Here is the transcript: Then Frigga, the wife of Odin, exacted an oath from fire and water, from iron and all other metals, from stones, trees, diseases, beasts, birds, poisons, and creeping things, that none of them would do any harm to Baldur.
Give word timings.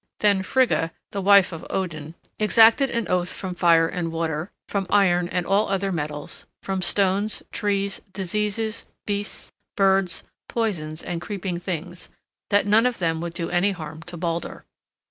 Then 0.21 0.41
Frigga, 0.41 0.93
the 1.11 1.21
wife 1.21 1.51
of 1.51 1.63
Odin, 1.69 2.15
exacted 2.39 2.89
an 2.89 3.07
oath 3.07 3.31
from 3.31 3.53
fire 3.53 3.87
and 3.87 4.11
water, 4.11 4.49
from 4.67 4.87
iron 4.89 5.29
and 5.29 5.45
all 5.45 5.69
other 5.69 5.91
metals, 5.91 6.47
from 6.63 6.81
stones, 6.81 7.43
trees, 7.51 8.01
diseases, 8.11 8.87
beasts, 9.05 9.51
birds, 9.77 10.23
poisons, 10.49 11.03
and 11.03 11.21
creeping 11.21 11.59
things, 11.59 12.09
that 12.49 12.65
none 12.65 12.87
of 12.87 12.97
them 12.97 13.21
would 13.21 13.35
do 13.35 13.51
any 13.51 13.73
harm 13.73 14.01
to 14.09 14.17
Baldur. 14.17 14.65